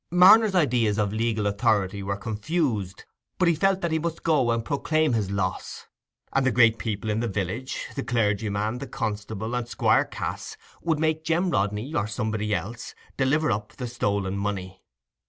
Marner's 0.09 0.55
ideas 0.55 0.97
of 0.97 1.13
legal 1.13 1.45
authority 1.45 2.01
were 2.01 2.17
confused, 2.17 3.03
but 3.37 3.47
he 3.47 3.53
felt 3.53 3.81
that 3.81 3.91
he 3.91 3.99
must 3.99 4.23
go 4.23 4.49
and 4.49 4.65
proclaim 4.65 5.13
his 5.13 5.29
loss; 5.29 5.85
and 6.33 6.43
the 6.43 6.51
great 6.51 6.79
people 6.79 7.11
in 7.11 7.19
the 7.19 7.27
village—the 7.27 8.01
clergyman, 8.05 8.79
the 8.79 8.87
constable, 8.87 9.53
and 9.53 9.67
Squire 9.67 10.05
Cass—would 10.05 10.97
make 10.97 11.23
Jem 11.23 11.51
Rodney, 11.51 11.93
or 11.93 12.07
somebody 12.07 12.51
else, 12.51 12.95
deliver 13.15 13.51
up 13.51 13.73
the 13.73 13.85
stolen 13.87 14.35
money. 14.39 14.81